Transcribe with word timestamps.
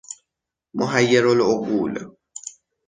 محیر 0.77 1.27
العقول 1.27 2.11